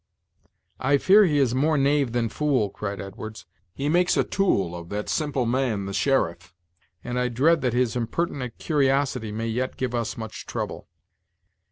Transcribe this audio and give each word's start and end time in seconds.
"I 0.79 0.97
fear 0.97 1.25
he 1.25 1.37
is 1.37 1.53
more 1.53 1.77
knave 1.77 2.11
than 2.11 2.27
fool," 2.27 2.71
cried 2.71 2.99
Edwards; 2.99 3.45
"he 3.71 3.87
makes 3.87 4.17
a 4.17 4.23
tool 4.23 4.75
of, 4.75 4.89
that 4.89 5.09
simple 5.09 5.45
man, 5.45 5.85
the 5.85 5.93
sheriff; 5.93 6.55
and 7.03 7.19
I 7.19 7.27
dread 7.29 7.61
that 7.61 7.73
his 7.73 7.95
impertinent 7.95 8.57
curiosity 8.57 9.31
may 9.31 9.45
yet 9.47 9.77
give 9.77 9.93
us 9.93 10.17
much 10.17 10.47
trouble." 10.47 10.87